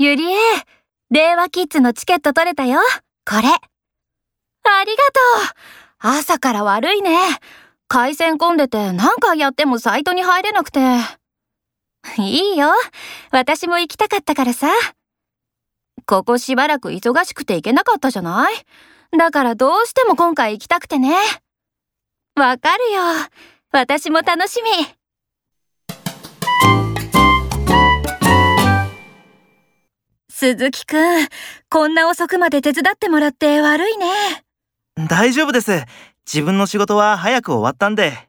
[0.00, 0.36] ゆりえ、
[1.10, 2.78] 令和キッズのチケット取れたよ。
[3.28, 3.40] これ。
[3.42, 6.08] ありがとう。
[6.18, 7.18] 朝から悪いね。
[7.88, 10.78] 回線混んでて何回やってもサイトに入れなくて。
[12.16, 12.70] いいよ。
[13.32, 14.68] 私も行きたかったからさ。
[16.06, 18.54] ここしばらく忙しくて行けなかったじゃない？
[19.18, 21.16] だからどうしても今回行きたくてね。
[22.36, 23.02] わかるよ。
[23.72, 24.70] 私も楽しみ。
[30.40, 31.26] 鈴木くん、
[31.68, 34.06] こんな遅くまで手伝ってもらって悪いね。
[35.08, 35.84] 大丈夫です。
[36.32, 38.27] 自分の仕事は早く終わったんで。